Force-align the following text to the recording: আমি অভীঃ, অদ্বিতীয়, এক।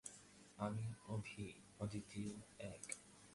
আমি 0.57 0.85
অভীঃ, 1.07 1.53
অদ্বিতীয়, 1.79 2.31
এক। 2.59 2.83